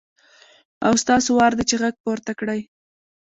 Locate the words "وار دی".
1.37-1.63